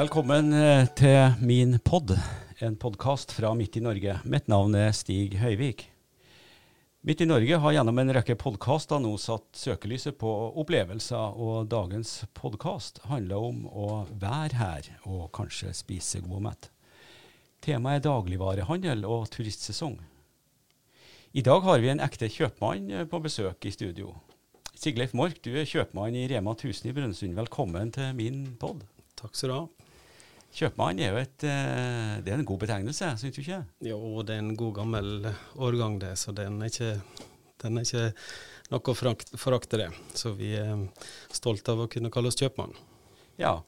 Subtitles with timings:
[0.00, 2.14] Velkommen eh, til min pod,
[2.64, 4.14] en podkast fra Midt i Norge.
[4.24, 5.82] Mitt navn er Stig Høyvik.
[7.04, 10.30] Midt i Norge har gjennom en rekke podkaster nå satt søkelyset på
[10.62, 13.88] opplevelser, og dagens podkast handler om å
[14.22, 16.70] være her og kanskje spise god mat.
[17.60, 19.98] Temaet er dagligvarehandel og turistsesong.
[21.36, 24.14] I dag har vi en ekte kjøpmann eh, på besøk i studio.
[24.72, 27.36] Sigleif Mork, du er kjøpmann i Rema 1000 i Brønnøysund.
[27.42, 28.88] Velkommen til min pod.
[29.20, 29.79] Takk skal du ha.
[30.50, 33.60] Kjøpmann er jo et, eh, det er en god betegnelse, syns du ikke?
[33.86, 36.16] Jo, det er en god gammel årgang, det.
[36.18, 36.96] Så den er ikke,
[37.62, 38.08] den er ikke
[38.72, 38.96] noe å
[39.38, 39.90] forakte, det.
[40.18, 40.88] Så vi er
[41.30, 42.74] stolte av å kunne kalle oss kjøpmann.
[43.38, 43.60] Ja.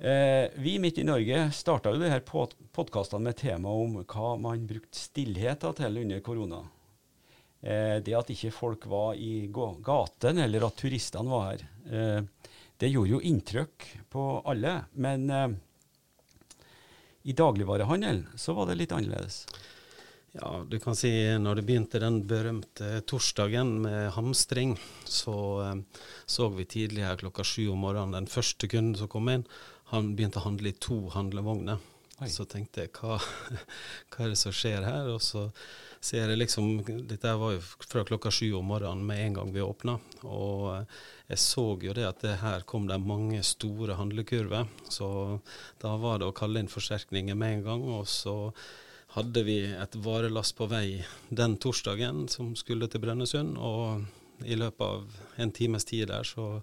[0.00, 4.96] Eh, vi midt i Norge starta jo her podkastene med tema om hva man brukte
[4.96, 6.60] stillheten til under korona.
[7.60, 11.66] Eh, det at ikke folk var i gaten, eller at turistene var her.
[11.88, 14.78] Eh, det gjorde jo inntrykk på alle.
[14.96, 15.28] Men
[17.22, 19.44] i dagligvarehandelen så var det litt annerledes.
[20.32, 21.10] Ja, du kan si
[21.42, 27.44] når det begynte den berømte torsdagen med hamstring, så eh, så vi tidlig her klokka
[27.44, 29.46] sju om morgenen den første kunden som kom inn,
[29.90, 31.80] han begynte å handle i to handlevogner.
[32.20, 32.28] Oi.
[32.28, 33.16] Så tenkte jeg hva,
[34.12, 35.08] hva er det som skjer her?
[35.14, 35.46] Og så
[36.04, 39.64] ser jeg liksom Dette var jo fra klokka sju om morgenen med en gang vi
[39.64, 39.96] åpna.
[40.28, 41.00] Og eh,
[41.32, 44.68] jeg så jo det at det her kom det mange store handlekurver.
[44.92, 45.08] Så
[45.80, 47.88] da var det å kalle inn forsterkninger med en gang.
[47.88, 48.36] Og så
[49.16, 51.00] hadde vi et varelass på vei
[51.32, 53.56] den torsdagen som skulle til Brønnøysund.
[53.56, 56.58] Og i løpet av en times tid der så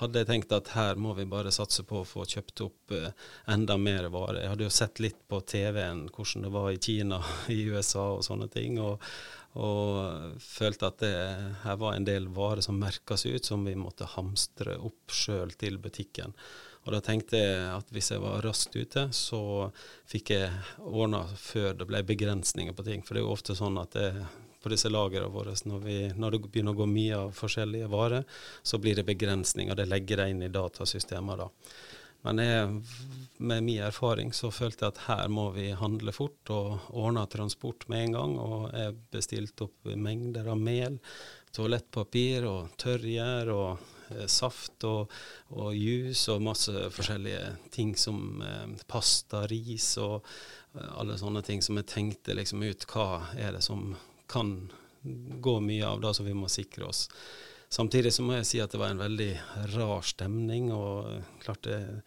[0.00, 3.12] hadde jeg tenkt at her må vi bare satse på å få kjøpt opp eh,
[3.52, 4.40] enda mer varer.
[4.42, 7.20] Jeg hadde jo sett litt på TV-en hvordan det var i Kina,
[7.52, 8.80] i USA og sånne ting.
[8.82, 9.00] og
[9.52, 11.16] og følte at det
[11.66, 15.52] her var en del varer som merka seg ut, som vi måtte hamstre opp sjøl
[15.60, 16.32] til butikken.
[16.82, 19.68] Og da tenkte jeg at hvis jeg var raskt ute, så
[20.08, 20.48] fikk jeg
[20.80, 23.04] ordna før det ble begrensninger på ting.
[23.04, 24.08] For det er jo ofte sånn at det,
[24.62, 28.28] på disse lagrene våre, når, vi, når det begynner å gå mye av forskjellige varer,
[28.62, 29.76] så blir det begrensninger.
[29.76, 31.50] Det legger jeg inn i datasystemer da.
[32.22, 32.82] Men jeg,
[33.42, 37.88] med min erfaring så følte jeg at her må vi handle fort og ordne transport
[37.90, 38.36] med en gang.
[38.38, 41.00] Og jeg bestilte opp mengder av mel,
[41.52, 43.82] toalettpapir og tørrgjær og
[44.14, 45.10] eh, saft og,
[45.50, 47.42] og juice og masse forskjellige
[47.74, 50.22] ting som eh, pasta, ris og
[50.78, 53.90] eh, alle sånne ting som jeg tenkte liksom ut hva er det som
[54.32, 54.54] kan
[55.42, 57.06] gå mye av det som vi må sikre oss.
[57.72, 59.30] Samtidig så må jeg si at det var en veldig
[59.74, 60.72] rar stemning.
[60.72, 62.02] og klart det,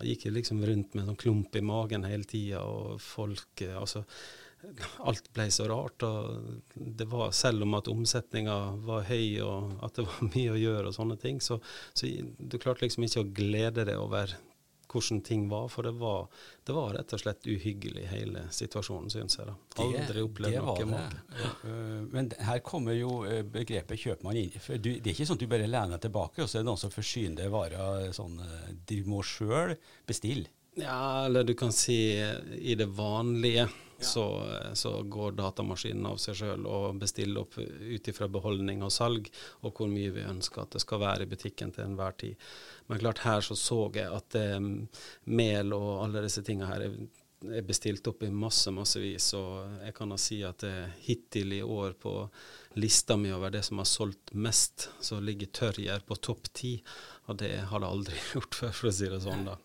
[0.00, 3.76] Jeg gikk liksom rundt med en sånn klump i magen hele tida, og folk eh,
[3.76, 4.04] altså,
[5.06, 6.02] Alt ble så rart.
[6.02, 10.60] og det var, Selv om at omsetninga var høy og at det var mye å
[10.60, 11.60] gjøre, og sånne ting, så,
[11.94, 14.36] så du klarte liksom ikke å glede deg over
[14.92, 15.68] hvordan ting var.
[15.72, 16.26] For det var,
[16.66, 19.46] det var rett og slett uhyggelig, hele situasjonen, syns jeg.
[19.50, 19.56] da.
[19.84, 20.92] Aldri opplevd noe maken.
[20.94, 21.46] make.
[21.70, 24.52] Eh, Men her kommer jo eh, begrepet kjøpmann inn.
[24.60, 26.64] For du, det er ikke sånn at du bare lener deg tilbake, og så er
[26.66, 29.76] det noen som forsyner deg varer sånn eh, Du må sjøl
[30.06, 30.50] bestille.
[30.76, 33.64] Ja, eller du kan si i det vanlige
[33.98, 38.92] så, eh, så går datamaskinen av seg sjøl og bestiller opp ut ifra beholdning og
[38.92, 39.30] salg,
[39.64, 42.36] og hvor mye vi ønsker at det skal være i butikken til enhver tid.
[42.86, 44.58] Men klart her så så jeg at eh,
[45.24, 46.98] mel og alle disse tinga her er,
[47.46, 49.32] er bestilt opp i masse, massevis.
[49.38, 52.14] Og jeg kan da si at eh, hittil i år på
[52.78, 56.76] lista mi over det som har solgt mest, så ligger tørrgjær på topp ti.
[57.26, 59.46] Og det har jeg aldri gjort før, for å si det sånn.
[59.48, 59.56] da.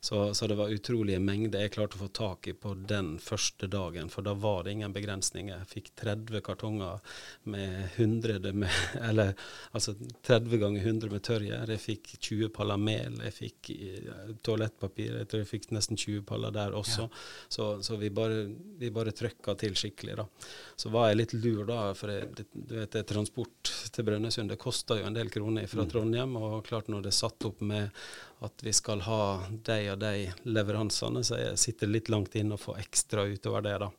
[0.00, 3.68] Så, så det var utrolige mengder jeg klarte å få tak i på den første
[3.70, 5.56] dagen, for da var det ingen begrensninger.
[5.58, 7.00] Jeg fikk 30 kartonger
[7.50, 8.70] med 100 med,
[9.08, 9.34] eller
[9.76, 11.74] altså 30 ganger 100 med tørrgjær.
[11.74, 16.24] Jeg fikk 20 paller mel, jeg fikk eh, toalettpapir, jeg tror jeg fikk nesten 20
[16.28, 17.08] paller der også.
[17.50, 18.46] Så, så vi bare,
[18.78, 20.28] vi bare trøkka til skikkelig, da.
[20.78, 24.96] Så var jeg litt lur da, for jeg, du vet, transport til Brønnøysund, det kosta
[25.00, 26.36] jo en del kroner fra Trondheim.
[26.38, 27.90] og klart når det er satt opp med
[28.44, 32.62] at vi skal ha de og de leveransene, så jeg sitter litt langt inne og
[32.62, 33.90] får ekstra utover det, da.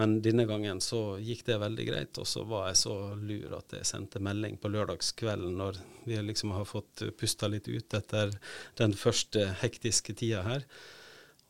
[0.00, 3.74] Men denne gangen så gikk det veldig greit, og så var jeg så lur at
[3.76, 8.32] jeg sendte melding på lørdagskvelden når vi liksom har fått pusta litt ut etter
[8.80, 10.64] den første hektiske tida her.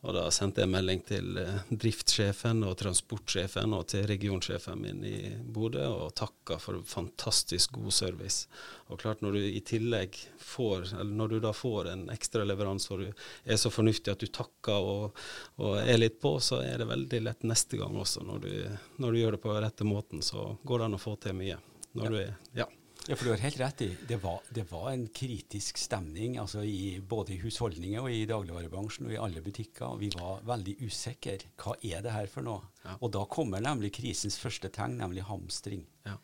[0.03, 5.17] Og da sendte jeg melding til eh, driftssjefen og transportsjefen og til regionsjefen min i
[5.55, 8.49] Bodø og takka for fantastisk god service.
[8.91, 12.91] Og klart når du i tillegg får, eller når du da får en ekstra leveranse
[12.91, 15.23] og du er så fornuftig at du takker og,
[15.63, 18.27] og er litt på, så er det veldig lett neste gang også.
[18.27, 18.53] Når du,
[18.99, 21.61] når du gjør det på rette måten, så går det an å få til mye.
[21.95, 22.67] Når du er, ja.
[23.07, 23.89] Ja, for du har helt rett i.
[24.07, 29.09] Det var, det var en kritisk stemning altså i, både i husholdninger og i dagligvarebransjen
[29.09, 29.97] og i alle butikker.
[29.99, 31.35] Vi var veldig usikre.
[31.59, 32.69] Hva er det her for noe?
[32.85, 32.95] Ja.
[33.01, 35.83] Og da kommer nemlig krisens første tegn, nemlig hamstring.
[36.07, 36.15] Ja.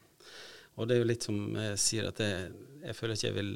[0.79, 2.47] Og det er jo litt som jeg sier, at jeg,
[2.85, 3.51] jeg føler ikke jeg vil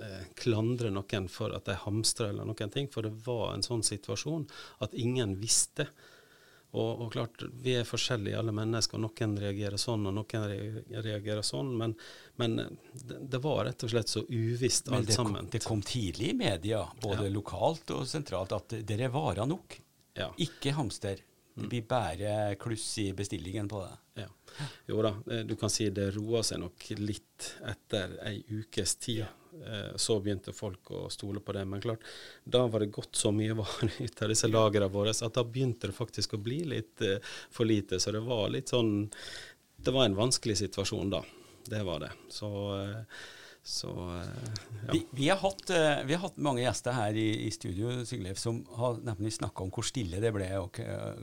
[0.00, 3.84] eh, klandre noen for at de hamstrer eller noen ting, for det var en sånn
[3.84, 4.48] situasjon
[4.86, 5.90] at ingen visste.
[6.70, 10.44] Og, og, klart, vi er forskjellige alle mennesker, og noen reagerer sånn og noen
[11.02, 11.96] reagerer sånn, men,
[12.38, 15.48] men det, det, var rett og slett så uvisst men alt sammen.
[15.50, 17.34] Det kom tidlig i media, både ja.
[17.34, 19.80] lokalt og sentralt, at dere varer nok.
[20.14, 20.30] Ja.
[20.38, 21.18] Ikke hamster.
[21.54, 24.22] Det blir bare kluss i bestillingen på det.
[24.22, 24.28] Ja.
[24.86, 29.24] Jo da, eh, du kan si det roa seg nok litt etter ei ukes tid.
[29.24, 29.36] Ja.
[29.98, 31.64] så begynte folk å stole på det.
[31.66, 32.04] Men klart,
[32.44, 35.90] da var det gått så mye varer ut av disse lagrene våre at da begynte
[35.90, 37.18] det faktisk å bli litt eh,
[37.50, 37.98] for lite.
[38.00, 39.10] Så det var litt sånn
[39.76, 41.24] Det var en vanskelig situasjon da.
[41.66, 42.12] Det var det.
[42.30, 42.48] Så
[43.70, 43.90] så,
[44.86, 44.92] ja.
[44.92, 45.70] vi, vi, har hatt,
[46.06, 49.70] vi, har hatt, mange gjester her i, i studio Sigleif, som har nemlig snakka om
[49.74, 50.80] hvor stille det ble, og,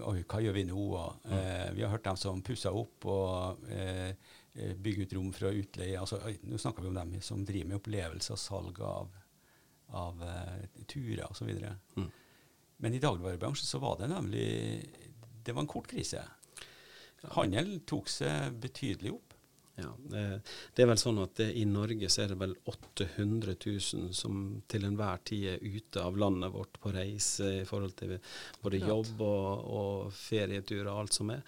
[0.07, 0.83] og, hva gjør vi nå?
[0.95, 1.33] Og, mm.
[1.35, 4.15] eh, vi har hørt dem som pussa opp og eh,
[4.57, 5.99] bygger ut rom fra utleie.
[5.99, 9.11] Altså, nå snakker vi om dem som driver med opplevelser og salg av,
[9.97, 11.51] av uh, turer osv.
[11.99, 12.07] Mm.
[12.83, 14.47] Men i dagligvarebransjen så var det nemlig
[15.43, 16.23] det var en kort krise.
[17.35, 19.26] Handel tok seg betydelig opp.
[19.77, 20.21] Ja, det,
[20.73, 24.39] det, er vel sånn at det, I Norge så er det vel 800 000 som
[24.65, 28.15] til enhver tid er ute av landet vårt på reise i forhold til
[28.63, 31.43] både jobb og, og ferieturer og alt som er.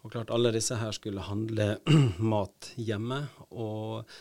[0.00, 1.74] Og klart alle disse her skulle handle
[2.32, 3.20] mat hjemme.
[3.52, 4.16] Og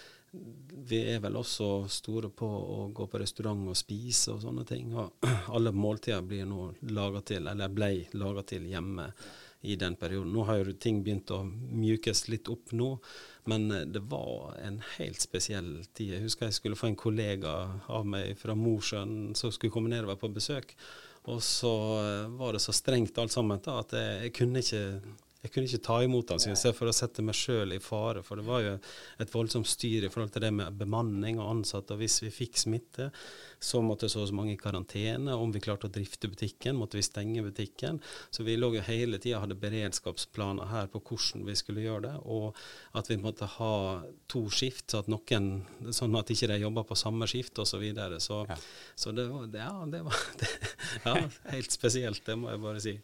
[0.89, 4.91] vi er vel også store på å gå på restaurant og spise og sånne ting.
[4.91, 5.23] Og
[5.55, 9.07] alle måltider blir nå laga til, eller blei laga til hjemme
[9.63, 10.33] i den perioden.
[10.35, 12.89] Nå har jo ting begynt å mjukes litt opp nå,
[13.47, 16.17] men det var en helt spesiell tid.
[16.17, 17.53] Jeg husker jeg skulle få en kollega
[17.87, 20.75] av meg fra Mosjøen som skulle komme nedover på besøk.
[21.31, 21.71] Og så
[22.35, 24.83] var det så strengt alt sammen da, at jeg, jeg kunne ikke
[25.43, 28.21] jeg kunne ikke ta imot han, synes jeg, for å sette meg sjøl i fare.
[28.23, 28.75] For det var jo
[29.19, 31.97] et voldsomt styr i forhold til det med bemanning og ansatte.
[31.97, 33.09] Og hvis vi fikk smitte,
[33.59, 35.35] så måtte så og så mange i karantene.
[35.35, 37.99] Om vi klarte å drifte butikken, måtte vi stenge butikken.
[38.31, 42.13] Så vi lå jo hele tida hadde beredskapsplaner her på hvordan vi skulle gjøre det.
[42.23, 42.63] Og
[42.95, 43.73] at vi måtte ha
[44.31, 45.49] to skift, så at noen,
[45.91, 47.73] sånn at ikke de jobba på samme skift osv.
[47.73, 48.19] Så, videre.
[48.21, 48.55] så ja.
[48.95, 50.49] så det var, ja, det var det,
[51.03, 51.17] ja,
[51.51, 52.95] helt spesielt, det må jeg bare si.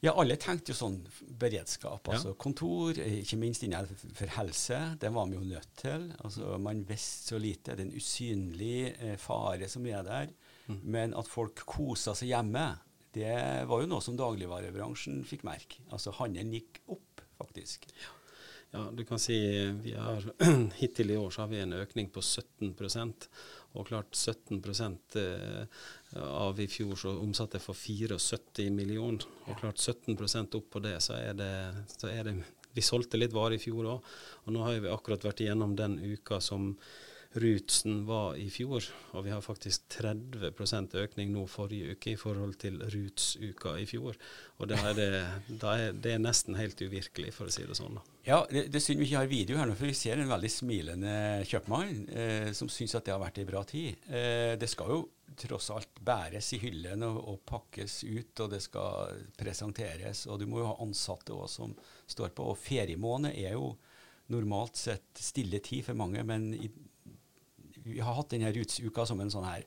[0.00, 0.96] Ja, alle tenkte jo sånn
[1.40, 2.08] beredskap.
[2.08, 2.36] altså ja.
[2.40, 4.78] Kontor, ikke minst innenfor helse.
[5.00, 6.06] Det var vi jo nødt til.
[6.24, 7.74] altså Man visste så lite.
[7.74, 10.32] Det er en usynlig eh, fare som er der.
[10.70, 10.78] Mm.
[10.96, 12.64] Men at folk kosa seg hjemme,
[13.12, 13.34] det
[13.68, 15.82] var jo noe som dagligvarebransjen fikk merke.
[15.92, 17.84] Altså Handelen gikk opp, faktisk.
[18.00, 18.16] Ja.
[18.70, 19.36] Ja, du kan si
[19.82, 20.26] vi har
[20.78, 23.26] Hittil i år så har vi en økning på 17%
[23.72, 24.62] og klart 17
[25.18, 25.66] eh,
[26.20, 29.26] av i fjor så omsatte jeg for 74 millioner.
[29.46, 31.52] Og klart 17% opp på det, så er det,
[31.86, 32.34] så er det
[32.74, 34.10] Vi solgte litt varer i fjor òg.
[34.46, 36.76] Og nå har vi akkurat vært igjennom den uka som
[37.30, 38.82] Rutsen var i fjor,
[39.14, 44.18] og vi har faktisk 30% økning nå forrige uke i forhold til Rutsuka i fjor.
[44.58, 45.10] Og da er det,
[45.62, 48.00] da er, det nesten helt uvirkelig, for å si det sånn.
[48.26, 50.32] Ja, det, det er synd vi ikke har video her nå, for vi ser en
[50.32, 51.14] veldig smilende
[51.46, 54.10] kjøpmann eh, som syns at det har vært ei bra tid.
[54.10, 55.00] Eh, det skal jo
[55.38, 60.26] tross alt bæres i hyllene og, og, pakkes ut, og det skal presenteres.
[60.26, 61.78] Og du må jo ha ansatte òg som
[62.10, 62.50] står på.
[62.50, 63.76] Og feriemåned er jo
[64.34, 66.68] normalt sett stille tid for mange, men i
[67.84, 69.66] vi har hatt denne Rutsuka som en sånn her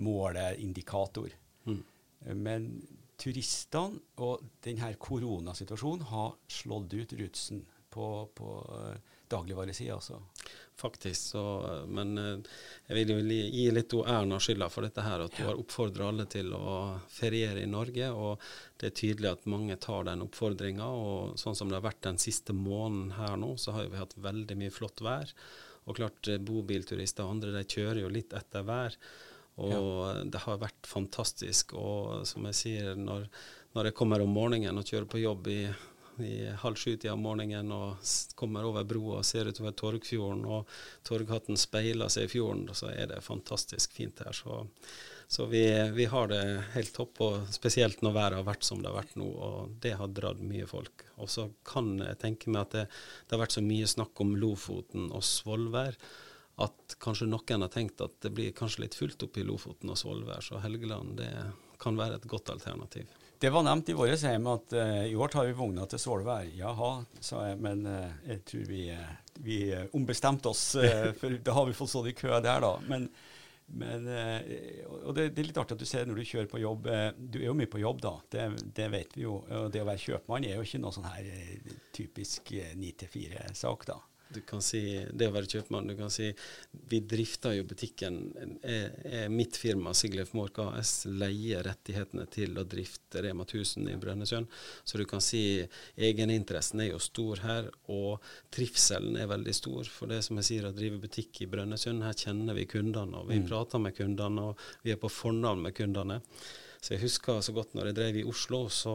[0.00, 1.32] måleindikator.
[1.68, 1.82] Mm.
[2.38, 2.68] Men
[3.20, 9.94] turistene og denne koronasituasjonen har slått ut Rutsen på, på uh, dagligvaresida.
[9.94, 10.22] Altså.
[10.80, 11.20] Faktisk.
[11.34, 11.42] Så,
[11.92, 12.54] men uh,
[12.88, 15.26] jeg vil jo gi litt Erna skylda for dette her.
[15.26, 16.76] At hun har oppfordra alle til å
[17.12, 18.08] feriere i Norge.
[18.16, 18.40] Og
[18.80, 20.88] det er tydelig at mange tar den oppfordringa.
[20.88, 24.16] Og sånn som det har vært den siste måneden her nå, så har vi hatt
[24.16, 25.36] veldig mye flott vær.
[25.88, 28.96] Og klart, eh, bobilturister og andre de kjører jo litt etter vær.
[29.62, 30.12] Og ja.
[30.24, 31.74] det har vært fantastisk.
[31.78, 33.26] Og som jeg sier, når,
[33.76, 35.62] når jeg kommer om morgenen og kjører på jobb i,
[36.26, 38.02] i halv sju-tida om morgenen og
[38.38, 40.68] kommer over broa og ser utover Torgfjorden, og
[41.06, 44.36] Torghatten speiler seg i fjorden, så er det fantastisk fint her.
[44.36, 44.62] Så
[45.32, 46.42] så vi, vi, har det
[46.74, 49.28] helt topp, og spesielt når været har vært som det har vært nå.
[49.32, 51.06] og Det har dratt mye folk.
[51.24, 52.82] Og så kan jeg tenke meg at det,
[53.24, 55.96] det har vært så mye snakk om Lofoten og Svolvær
[56.60, 59.96] at kanskje noen har tenkt at det blir kanskje litt fullt opp i Lofoten og
[60.02, 60.44] Svolvær.
[60.44, 61.32] Så Helgeland det
[61.80, 63.08] kan være et godt alternativ.
[63.42, 66.44] Det var nevnt i vårt hjem at uh, i år tar vi vogna til Svolvær.
[66.54, 69.56] Jaha, sa jeg, men uh, jeg tror vi, uh, vi
[69.98, 70.62] ombestemte oss,
[71.18, 72.70] for da har vi fått stått i kø der, da.
[72.86, 73.08] Men,
[73.82, 76.86] men og det, det, er litt artig at du ser når du kjører på jobb.
[77.18, 78.14] Du er jo mye på jobb, da.
[78.30, 78.46] Det,
[78.78, 79.40] det vet vi jo.
[79.42, 81.34] Og det å være kjøpmann er jo ikke noe sånn her
[81.98, 83.98] typisk 9-4-sak, da.
[84.32, 84.80] Du kan si,
[85.12, 86.30] Det å være kjøpmann du kan si,
[86.90, 88.18] Vi drifter jo butikken.
[88.62, 93.98] Er, er mitt firma Siglef Mork AS leier rettighetene til å drifte Rema 1000 i
[94.00, 94.50] Brønnøysund.
[94.84, 95.42] Så du kan si
[95.96, 98.22] egeninteressen er jo stor her, og
[98.54, 99.88] trivselen er veldig stor.
[99.92, 103.30] For det som jeg sier, å drive butikk i Brønnøysund, her kjenner vi kundene, og
[103.30, 103.48] vi mm.
[103.50, 106.20] prater med kundene, og vi er på fornavn med kundene.
[106.82, 108.92] Så jeg husker så godt når jeg drev i Oslo, så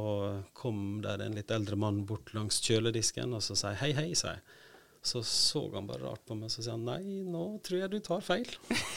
[0.58, 4.36] kom der en litt eldre mann bort langs kjøledisken og så sier hei, hei, sier
[4.36, 4.44] jeg.
[5.02, 8.00] Så så han bare rart på meg så sier han nei, nå tror jeg du
[8.04, 8.50] tar feil.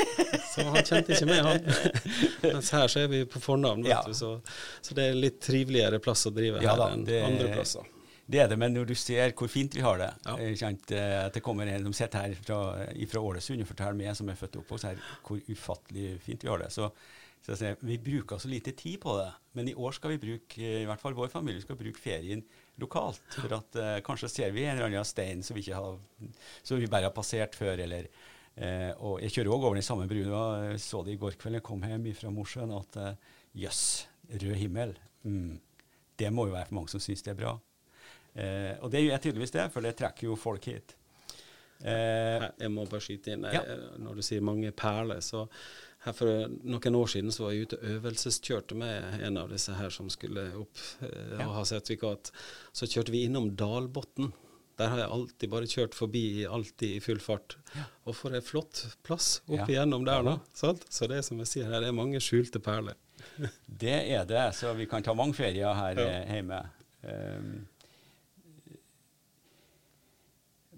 [0.53, 1.65] så han kjente ikke meg, han.
[2.57, 4.03] Mens her så er vi på fornavn, vet ja.
[4.07, 4.17] du.
[4.17, 4.33] Så,
[4.81, 7.87] så, det er litt triveligere plass å drive ja, her da, enn det, andre plasser.
[8.31, 10.35] Det er det, men når du ser hvor fint vi har det ja.
[10.61, 12.59] kjent, eh, At det kommer en som sitter her fra,
[13.11, 16.53] fra Ålesund og forteller meg, som er født og oppvokst her, hvor ufattelig fint vi
[16.53, 16.71] har det.
[16.75, 16.93] Så
[17.41, 20.61] så jeg Vi bruker så lite tid på det, men i år skal vi bruke,
[20.61, 22.43] i hvert fall vår familie skal bruke ferien
[22.81, 23.23] lokalt.
[23.37, 25.97] For at uh, kanskje ser vi en eller annen stein som vi, ikke har,
[26.63, 27.81] som vi bare har passert før.
[27.87, 30.45] eller uh, og Jeg kjører òg over den samme brua.
[30.71, 33.35] Jeg så det i går kveld jeg kom hjem fra Mosjøen, at eh,
[33.65, 33.83] jøss,
[34.29, 34.95] uh, rød himmel.
[35.25, 35.59] Mm,
[36.21, 37.59] det må jo være for mange som syns det er bra.
[38.81, 40.95] og det er tydeligvis det, for det trekker jo folk hit.
[41.83, 43.47] jeg må bare skyte inn.
[43.51, 43.63] Ja.
[43.99, 45.47] Når du sier mange perler, så
[46.05, 49.75] her For noen år siden så var jeg ute og øvelseskjørte med en av disse
[49.77, 52.31] her som skulle opp eh, og ha sertifikat.
[52.73, 54.31] Så kjørte vi innom Dalbotn.
[54.81, 57.59] Der har jeg alltid bare kjørt forbi, alltid i full fart.
[57.77, 57.85] Ja.
[58.09, 59.67] Og for en flott plass opp ja.
[59.75, 60.39] igjennom der, da.
[60.57, 60.87] Sant?
[60.89, 62.97] Så det som jeg sier her, det er mange skjulte perler.
[63.83, 66.09] det er det, så vi kan ta mange ferier her ja.
[66.23, 66.63] Eh, hjemme.
[67.05, 67.53] Um,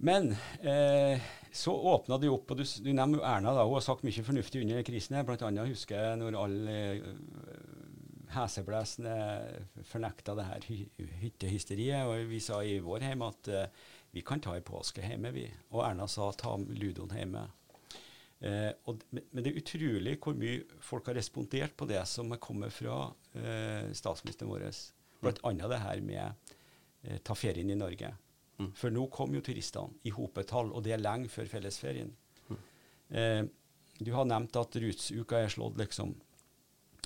[0.02, 0.32] men
[0.66, 3.52] eh, så åpna det opp, og du, du nevner jo Erna.
[3.52, 5.18] da, Hun har sagt mye fornuftig under krisen.
[5.18, 7.10] her, annet husker jeg når alle uh,
[8.32, 9.16] heseblesende
[9.84, 10.68] fornekta det her
[11.20, 12.08] hyttehysteriet.
[12.08, 15.44] Og vi sa i vår hjem at uh, vi kan ta ei påske hjemme, vi.
[15.74, 17.44] Og Erna sa ta ludoen hjemme.
[18.42, 22.40] Uh, og, men det er utrolig hvor mye folk har respondert på det som er
[22.42, 24.70] kommet fra uh, statsministeren vår.
[25.44, 28.08] Annet det her med ta ferien i Norge.
[28.60, 28.72] Mm.
[28.76, 32.12] For nå kom jo turistene i hopetall, og det er lenge før fellesferien.
[32.48, 32.58] Mm.
[33.18, 33.42] Eh,
[34.02, 36.14] du har nevnt at Rutsuka er slått, liksom.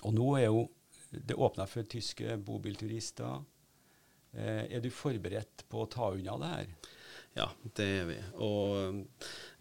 [0.02, 0.66] Og nå er jo
[1.10, 3.44] det åpna for tyske bobilturister.
[4.36, 6.70] Eh, er du forberedt på å ta unna det her?
[7.36, 8.16] Ja, det er vi.
[8.44, 9.02] Og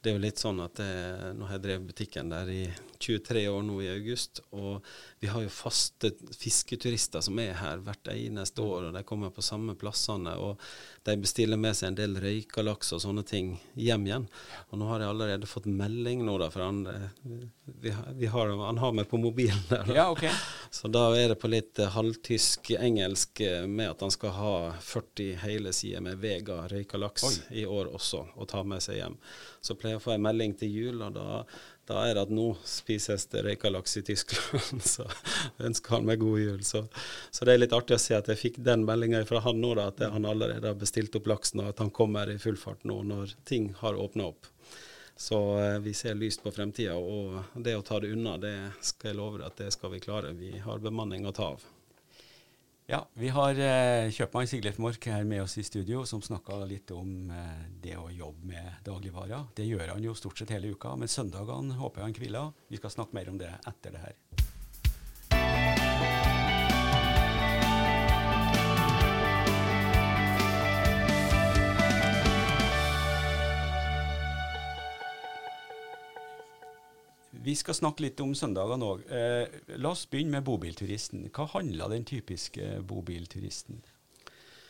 [0.06, 0.90] det er jo litt sånn at det,
[1.34, 2.62] nå har jeg drevet butikken der i
[3.02, 4.86] 23 år nå i august, og
[5.20, 9.44] vi har jo faste fisketurister som er her hvert eneste år, og de kommer på
[9.46, 10.36] samme plassene.
[10.38, 10.62] og
[11.06, 14.28] De bestiller med seg en del røyka laks og sånne ting hjem igjen.
[14.70, 16.84] Og nå har jeg allerede fått melding nå da, for han,
[17.66, 19.90] vi, vi har, han har meg på mobilen der.
[19.98, 20.34] Ja, okay.
[20.76, 25.74] Så da er det på litt uh, halvtysk-engelsk med at han skal ha 40 hele
[25.74, 27.36] sider med Vega røykalaks Oi.
[27.62, 29.18] i år også, og ta med seg hjem.
[29.66, 31.44] Så pleier jeg får en melding til jul, og da
[31.86, 34.82] da er det at nå spises det røykalaks i Tyskland.
[34.96, 35.06] Så
[35.62, 36.64] ønsker han meg god jul.
[36.66, 36.82] Så,
[37.30, 39.76] så, det er litt artig å se at jeg fikk den meldinga fra han nå,
[39.78, 42.84] da, at han allerede har bestilt opp laksen, og at han kommer i full fart
[42.90, 44.50] nå når ting har åpna opp.
[45.16, 49.14] Så eh, vi ser lyst på fremtida, og det å ta det unna, det skal
[49.14, 50.34] jeg love deg at det skal vi klare.
[50.36, 51.70] Vi har bemanning å ta av.
[52.88, 56.92] Ja, vi har eh, kjøpmann Sigleif Mork her med oss i studio, som snakka litt
[56.94, 59.48] om eh, det å jobbe med dagligvarer.
[59.58, 62.54] Det gjør han jo stort sett hele uka, men søndagene håper jeg han hviler.
[62.70, 64.35] Vi skal snakke mer om det etter det her.
[77.46, 79.04] Vi skal snakke litt om søndagene òg.
[79.14, 81.28] Eh, la oss begynne med bobilturisten.
[81.30, 83.84] Hva handler den typiske bobilturisten?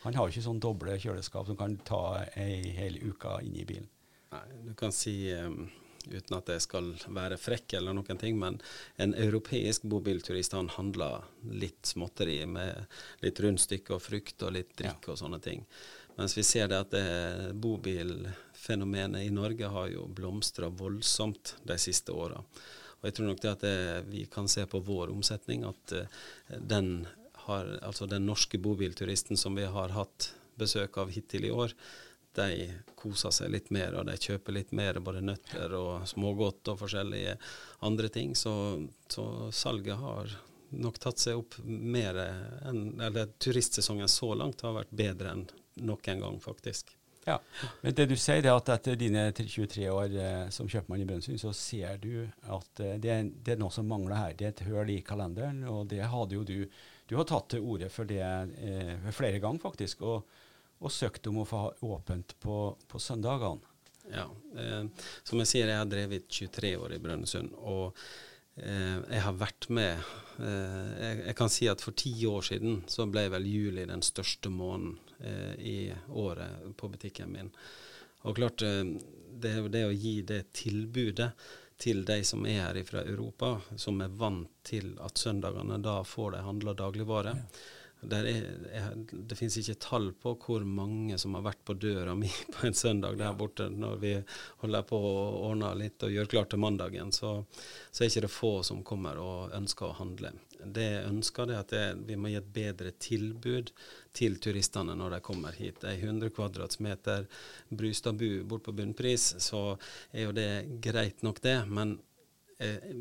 [0.02, 2.02] Han har jo ikke sånn doble kjøleskap som kan ta
[2.36, 3.88] ei hel uke inn i bilen.
[4.34, 5.70] Nei, du kan si, um,
[6.04, 8.60] uten at jeg skal være frekk eller noen ting, men
[9.02, 12.84] en europeisk bobilturist han handler litt småtteri med
[13.24, 15.14] litt rundstykke og frukt og litt drikk ja.
[15.14, 15.64] og sånne ting.
[16.16, 22.12] Mens vi ser det at det bobilfenomenet i Norge har jo blomstra voldsomt de siste
[22.12, 22.40] åra.
[22.96, 23.76] Og jeg tror nok det at det,
[24.08, 26.08] vi kan se på vår omsetning at uh,
[26.56, 27.06] den,
[27.44, 31.76] har, altså den norske bobilturisten som vi har hatt besøk av hittil i år,
[32.36, 36.80] de koser seg litt mer, og de kjøper litt mer både nøtter og smågodt og
[36.82, 37.36] forskjellige
[37.86, 38.34] andre ting.
[38.36, 38.52] Så,
[39.08, 40.32] så salget har
[40.76, 42.18] nok tatt seg opp mer
[42.66, 45.44] enn Eller turistsesongen så langt har vært bedre enn
[45.82, 46.96] noen gang, faktisk.
[47.26, 47.40] Ja,
[47.80, 51.40] Men det du sier, er at etter dine 23 år eh, som kjøpmann i Brønnøysund,
[51.42, 54.36] så ser du at eh, det, er, det, er, noe som mangler her.
[54.38, 56.60] Det er et høl i kalenderen, og det hadde jo du
[57.06, 60.38] Du har tatt til orde for det eh, flere ganger, faktisk, og,
[60.78, 62.56] og, søkt om å få ha åpent på,
[62.86, 63.74] på søndagene.
[64.10, 64.28] Ja.
[64.58, 67.58] Eh, som jeg sier, jeg har drevet 23 år i Brønnøysund.
[67.58, 68.06] og
[68.56, 69.98] jeg har vært med
[70.40, 74.04] eh, jeg, jeg, kan si at for ti år siden så ble vel juli den
[74.04, 75.76] største måneden eh, i
[76.08, 77.52] året på butikken min.
[78.26, 81.30] Og klart, det det å gi det tilbudet
[81.78, 86.32] til de som er her fra Europa, som er vant til at søndagene da får
[86.34, 87.36] de handla dagligvare.
[87.36, 87.66] Ja.
[88.12, 92.66] Er, det finnes ikke tall på hvor mange som har vært på døra mi på
[92.68, 94.12] en søndag der borte når vi
[94.62, 95.14] holder på å
[95.48, 97.12] ordne litt og gjør klart til mandagen.
[97.12, 97.32] Så,
[97.90, 100.32] så er ikke det få som kommer og ønsker å handle.
[100.62, 103.72] Det jeg ønsker, er at det, vi må gi et bedre tilbud
[104.16, 105.82] til turistene når de kommer hit.
[105.82, 107.26] Det er 100 kvadratmeter
[107.68, 109.76] Brustadbu bort på bunnpris, så
[110.12, 110.50] er jo det
[110.84, 111.58] greit nok, det.
[111.68, 111.98] men
[112.58, 112.92] Eh,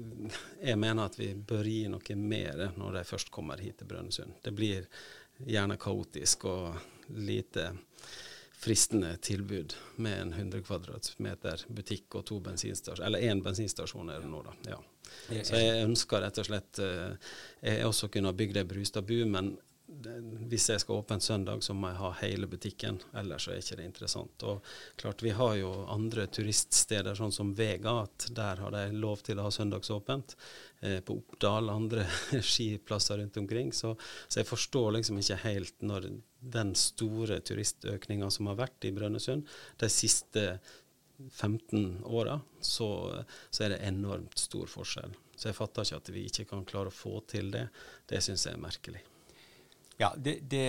[0.62, 4.40] jeg mener at vi bør gi noe mer når de først kommer hit til Brønnøysund.
[4.44, 4.88] Det blir
[5.46, 6.76] gjerne kaotisk og
[7.16, 7.70] lite
[8.66, 14.32] fristende tilbud med en 100 kvadratmeter butikk og to bensinstasjoner, eller én bensinstasjon er det
[14.32, 14.56] nå, da.
[14.72, 14.80] Ja.
[15.46, 19.52] Så jeg ønsker rett og slett eh, Jeg også kunne ha bygd ei Brustadbu, men
[20.50, 22.98] hvis jeg skal åpne søndag, så må jeg ha hele butikken.
[23.18, 24.44] Ellers er ikke det interessant.
[24.44, 24.64] Og
[25.00, 29.40] klart, Vi har jo andre turiststeder, sånn som Vega, at der har de lov til
[29.40, 30.36] å ha søndagsåpent.
[30.82, 32.06] Eh, på Oppdal, andre
[32.42, 33.74] skiplasser rundt omkring.
[33.74, 33.96] Så,
[34.28, 36.10] så, jeg forstår liksom ikke helt når
[36.40, 39.48] den store turistøkninga som har vært i Brønnøysund
[39.82, 40.60] de siste
[41.32, 45.16] 15 åra, så, så er det enormt stor forskjell.
[45.36, 47.68] Så jeg fatter ikke at vi ikke kan klare å få til det.
[48.08, 49.04] Det syns jeg er merkelig.
[49.96, 50.64] Ja, det, det,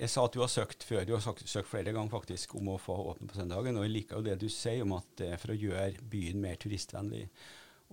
[0.00, 1.04] Jeg sa at du har søkt før.
[1.04, 3.76] Du har søkt, flere ganger faktisk om å få åpne på søndagen.
[3.76, 6.40] Og jeg liker jo det du sier om at det er for å gjøre byen
[6.40, 7.26] mer turistvennlig.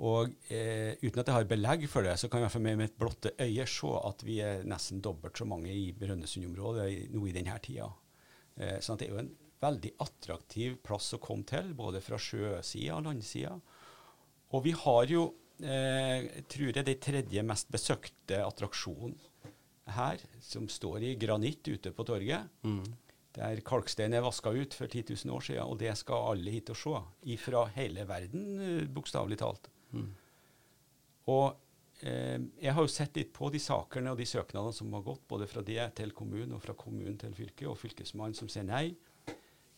[0.06, 2.90] Og eh, uten at jeg har belegg for det, så kan jeg for meg med
[2.90, 7.36] et blotte øye se at vi er nesten dobbelt så mange i Brønnøysund-området nå i
[7.36, 7.88] denne tida.
[8.60, 9.32] Eh, sånn det er jo en
[9.64, 13.56] veldig attraktiv plass å komme til, både fra sjøsida og landsida.
[14.56, 15.30] Og vi har jo,
[15.64, 19.16] eh, tror jeg, den tredje mest besøkte attraksjonen
[19.86, 22.48] her, som står i granitt ute på torget.
[22.66, 22.84] Mm.
[23.36, 26.72] Der kalkstein er vaska ut for 10 000 år siden, og det skal alle hit
[26.72, 27.02] og se.
[27.36, 29.70] Ifra hele verden, eh, bokstavelig talt.
[29.92, 30.08] Mm.
[31.34, 31.58] Og
[32.02, 35.28] eh, jeg har jo sett litt på de sakene og de søknadene som har gått,
[35.28, 38.88] både fra det til kommunen og fra kommunen til fylket, og fylkesmannen som sier nei.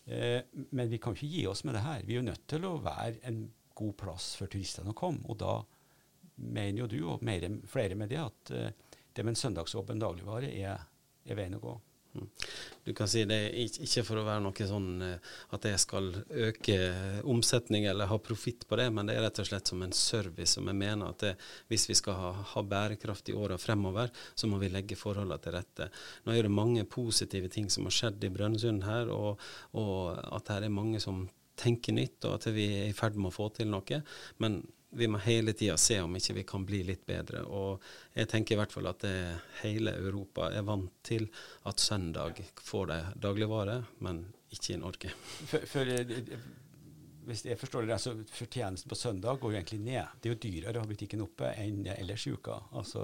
[0.05, 2.05] Eh, men vi kan ikke gi oss med det her.
[2.05, 5.25] Vi er jo nødt til å være en god plass for turistene å komme.
[5.27, 5.59] Og da
[6.37, 8.85] mener jo du, og mer, flere med det, at eh,
[9.17, 10.87] det med en søndagsåpen dagligvare er,
[11.25, 11.75] er veien å gå.
[12.17, 12.27] Mm.
[12.83, 16.07] Du kan si Det ikke for å være noe sånn eh, at jeg skal
[16.47, 16.77] øke
[17.29, 20.55] omsetning eller ha profitt på det, men det er rett og slett som en service
[20.55, 21.33] som jeg mener at det,
[21.69, 25.57] hvis vi skal ha, ha bærekraft i åra fremover, så må vi legge forholdene til
[25.57, 25.89] rette.
[26.25, 29.43] Nå er det mange positive ting som har skjedd i Brønnøysund her, og,
[29.77, 31.25] og at her er mange som
[31.57, 34.01] tenker nytt, og at vi er i ferd med å få til noe.
[34.41, 37.43] Men vi må hele tida se om ikke vi kan bli litt bedre.
[37.43, 37.83] Og
[38.15, 39.03] jeg tenker i hvert fall at
[39.61, 41.27] hele Europa er vant til
[41.67, 44.23] at søndag får de dagligvare, men
[44.53, 45.11] ikke i Norge.
[45.49, 46.39] For, for, eh,
[47.27, 50.15] hvis jeg forstår det, så Fortjenesten på søndag går jo egentlig ned.
[50.21, 52.61] Det er jo dyrere å ha butikken oppe enn ellers i uka.
[52.79, 53.03] Altså,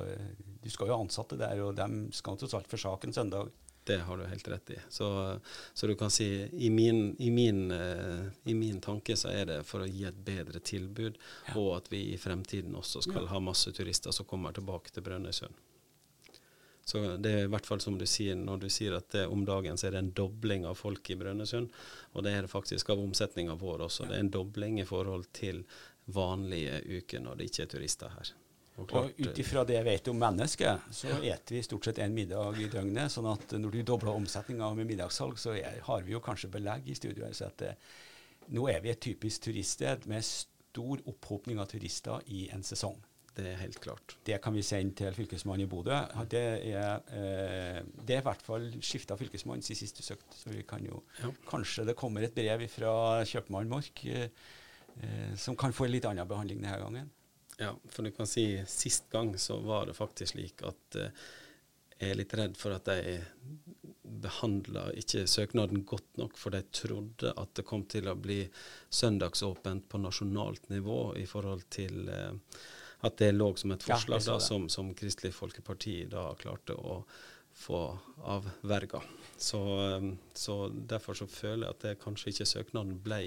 [0.63, 3.51] du skal jo ha ansatte der, og de skal tross alt for saken søndag.
[3.83, 4.77] Det har du helt rett i.
[4.89, 5.39] Så,
[5.73, 9.59] så du kan si i min, i, min, uh, i min, tanke så er det
[9.67, 11.57] for å gi et bedre tilbud, ja.
[11.59, 13.33] og at vi i fremtiden også skal ja.
[13.33, 15.61] ha masse turister som kommer tilbake til Brønnøysund.
[16.85, 19.45] Så det er i hvert fall som du sier, når du sier at det, om
[19.47, 21.71] dagen så er det en dobling av folk i Brønnøysund,
[22.11, 24.03] og det er det faktisk av omsetninga vår også.
[24.03, 24.11] Ja.
[24.11, 25.63] Det er en dobling i forhold til
[26.11, 28.33] vanlige uker når det ikke er turister her.
[28.81, 32.57] Og, ut ifra det jeg vet om mennesket, så eter vi stort sett én middag
[32.57, 33.11] i døgnet.
[33.13, 36.89] sånn at når du dobler omsetninga med middagssalg, så er, har vi jo kanskje belegg
[36.89, 37.37] i studioet.
[37.37, 37.93] Så at eh,
[38.57, 42.97] nå er vi et typisk turiststed med stor opphopning av turister i en sesong.
[43.33, 44.13] Det er helt klart.
[44.25, 45.95] Det kan vi sende til fylkesmannen i Bodø.
[46.29, 50.37] Det er, eh, det er i hvert fall skifta fylkesmann siden sist du søkte.
[50.37, 51.31] Så vi kan jo ja.
[51.49, 54.29] Kanskje det kommer et brev fra kjøpmann Mork eh,
[55.01, 57.09] eh, som kan få en litt annen behandling denne gangen.
[57.61, 61.25] Ja, for du kan si sist gang så var det faktisk slik at eh,
[61.99, 63.17] jeg er litt redd for at de
[64.23, 68.41] behandla ikke søknaden godt nok, for de trodde at det kom til å bli
[68.93, 72.57] søndagsåpent på nasjonalt nivå i forhold til eh,
[73.03, 77.01] at det lå som et forslag ja, da, som, som Kristelig Folkeparti da klarte å
[77.53, 77.81] få
[78.23, 79.01] avverga.
[79.37, 79.59] Så,
[79.97, 83.19] um, så derfor så føler jeg at det kanskje ikke søknaden ble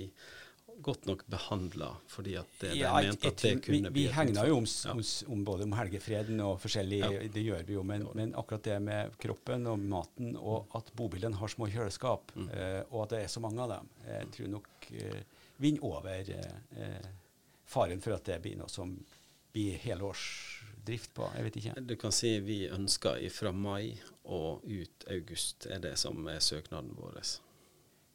[0.83, 4.07] godt nok behandla, fordi at det, de Ja, jeg- mente at det kunne vi, bli
[4.07, 4.91] vi hegna jo om, ja.
[4.93, 5.01] om,
[5.33, 7.09] om både om helgefreden og forskjellig, Ja.
[7.29, 11.33] det gjør vi jo, men, men akkurat det med kroppen og maten, og at bobilen
[11.35, 12.49] har små kjøleskap, Mm.
[12.51, 15.23] eh, og at det er så mange av dem, jeg tror nok eh,
[15.59, 17.07] vinner over eh, eh,
[17.67, 18.99] faren for at det blir noe som
[19.53, 21.31] blir helårsdrift på.
[21.35, 21.87] Jeg vet ikke.
[21.87, 26.93] Du kan si vi ønsker fra mai og ut august, er det som er søknaden
[26.99, 27.17] vår.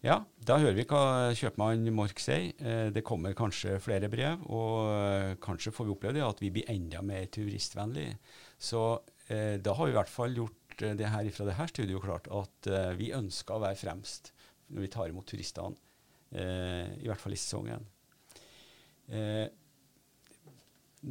[0.01, 2.47] Ja, da hører vi hva kjøpmann Mork sier.
[2.57, 6.49] Eh, det kommer kanskje flere brev, og eh, kanskje får vi oppleve det at vi
[6.55, 8.15] blir enda mer turistvennlige.
[8.57, 8.81] Så
[9.27, 12.01] eh, da har vi i hvert fall gjort eh, det her fra det her studioet
[12.07, 14.31] klart at eh, vi ønsker å være fremst
[14.73, 15.77] når vi tar imot turistene,
[16.33, 17.85] eh, i hvert fall i sesongen.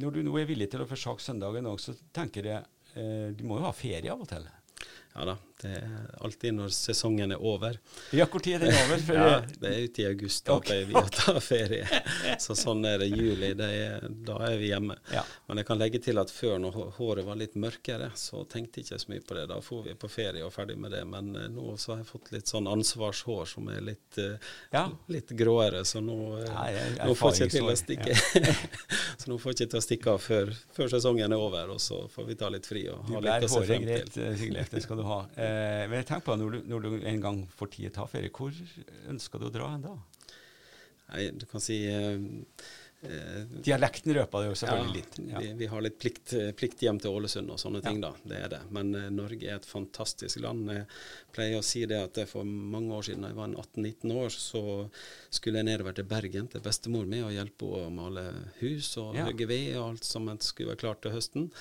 [0.01, 2.63] Når du nå er villig til å forsake søndagen òg, så tenker jeg
[3.37, 4.47] du må jo ha ferie av og til.
[5.13, 7.77] Ja da, det er alltid når sesongen er over.
[8.15, 9.03] Ja, tid er den over?
[9.05, 10.83] For, Ja, det er ute i august da okay.
[10.89, 11.85] vi å ta ferie.
[12.41, 13.51] Så sånn er det juli.
[13.57, 14.97] Det er, da er vi hjemme.
[15.13, 15.23] Ja.
[15.47, 18.87] Men jeg kan legge til at før når håret var litt mørkere, så tenkte jeg
[18.89, 19.45] ikke så mye på det.
[19.51, 21.03] Da får vi på ferie og ferdig med det.
[21.09, 24.37] Men eh, nå så har jeg fått litt sånn ansvarshår som er litt, eh,
[24.73, 24.87] Ja.
[25.13, 28.17] litt gråere, så nå, eh, Ja, jeg- nå får jeg ikke til å stikke
[29.21, 31.79] Så nå får jeg ikke til å stikke av før, før sesongen er over, og
[31.83, 34.31] så får vi ta litt fri og ha litt å se frem til.
[34.51, 35.19] Greit, Det skal du ha.
[35.51, 38.31] Eh, tenker på når du, når du en gang får tid til å ta ferie,
[38.35, 38.55] hvor
[39.11, 39.97] ønsker du å dra hen da?
[41.11, 42.21] Nei, du kan si eh,
[43.03, 45.17] eh, Dialekten røper det jo selvfølgelig Ja, litt.
[45.33, 45.41] Ja.
[45.43, 48.13] Vi, vi har litt plikt, plikt hjem til Ålesund og sånne ting, da.
[48.23, 48.61] Det er det.
[48.71, 50.71] Men eh, Norge er et fantastisk land.
[50.71, 50.87] Jeg
[51.35, 54.63] pleier å si det at for mange år siden, da jeg var 18-19 år, så
[55.33, 58.27] skulle jeg nedover til Bergen til bestemor mi og hjelpe henne å male
[58.61, 59.27] hus og Ja.
[59.27, 61.51] hugge ved og alt som skulle være klart til høsten.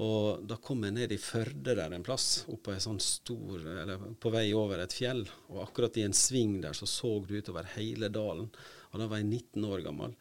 [0.00, 4.06] Og da kom jeg ned i Førde der en plass, oppå ei sånn stor, eller
[4.20, 5.26] på vei over et fjell.
[5.52, 8.48] Og akkurat i en sving der så så du utover hele dalen.
[8.92, 10.16] Og da var jeg 19 år gammel.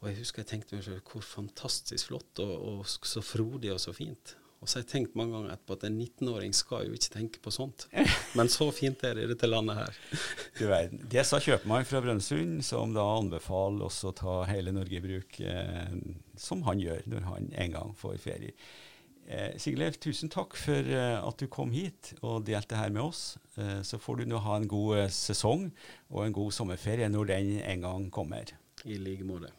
[0.00, 3.82] Og jeg husker jeg tenkte meg selv hvor fantastisk flott og, og så frodig og
[3.82, 4.36] så fint.
[4.60, 7.40] Og så har jeg tenkt mange ganger etterpå at en 19-åring skal jo ikke tenke
[7.40, 7.86] på sånt.
[8.36, 10.00] Men så fint er det i dette landet her.
[10.58, 11.00] Du verden.
[11.12, 15.40] Det sa kjøpmann fra Brønnøysund, som da anbefaler oss å ta hele Norge i bruk,
[15.40, 15.96] eh,
[16.40, 18.52] som han gjør når han en gang får ferie.
[19.30, 23.36] Eh, Sigleif, tusen takk for eh, at du kom hit og delte her med oss.
[23.54, 25.68] Eh, så får du nå ha en god eh, sesong
[26.10, 28.50] og en god sommerferie når den en gang kommer.
[28.82, 29.52] I like måte.